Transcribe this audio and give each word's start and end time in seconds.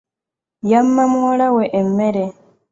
Yamma 0.71 1.03
muwala 1.11 1.47
we 1.55 1.65
emmere. 1.79 2.23